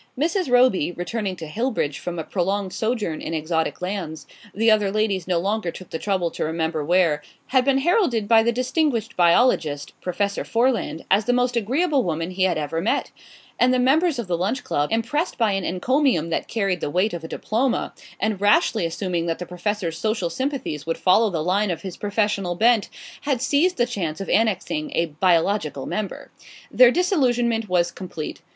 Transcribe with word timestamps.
Mrs. 0.17 0.49
Roby, 0.49 0.91
returning 0.91 1.35
to 1.35 1.47
Hillbridge 1.47 1.99
from 1.99 2.17
a 2.17 2.23
prolonged 2.23 2.73
sojourn 2.73 3.21
in 3.21 3.35
exotic 3.35 3.83
lands 3.83 4.25
the 4.51 4.71
other 4.71 4.89
ladies 4.91 5.27
no 5.27 5.37
longer 5.37 5.69
took 5.69 5.91
the 5.91 5.99
trouble 5.99 6.31
to 6.31 6.43
remember 6.43 6.83
where 6.83 7.21
had 7.49 7.63
been 7.65 7.77
heralded 7.77 8.27
by 8.27 8.41
the 8.41 8.51
distinguished 8.51 9.15
biologist, 9.15 9.93
Professor 10.01 10.43
Foreland, 10.43 11.05
as 11.11 11.25
the 11.25 11.33
most 11.33 11.55
agreeable 11.55 12.01
woman 12.01 12.31
he 12.31 12.45
had 12.45 12.57
ever 12.57 12.81
met; 12.81 13.11
and 13.59 13.71
the 13.71 13.77
members 13.77 14.17
of 14.17 14.25
the 14.25 14.35
Lunch 14.39 14.63
Club, 14.63 14.91
impressed 14.91 15.37
by 15.37 15.51
an 15.51 15.63
encomium 15.63 16.31
that 16.31 16.47
carried 16.47 16.81
the 16.81 16.89
weight 16.89 17.13
of 17.13 17.23
a 17.23 17.27
diploma, 17.27 17.93
and 18.19 18.41
rashly 18.41 18.87
assuming 18.87 19.27
that 19.27 19.37
the 19.37 19.45
Professor's 19.45 19.99
social 19.99 20.31
sympathies 20.31 20.83
would 20.83 20.97
follow 20.97 21.29
the 21.29 21.43
line 21.43 21.69
of 21.69 21.83
his 21.83 21.95
professional 21.95 22.55
bent, 22.55 22.89
had 23.21 23.39
seized 23.39 23.77
the 23.77 23.85
chance 23.85 24.19
of 24.19 24.29
annexing 24.31 24.91
a 24.95 25.05
biological 25.21 25.85
member. 25.85 26.31
Their 26.71 26.89
disillusionment 26.89 27.69
was 27.69 27.91
complete. 27.91 28.41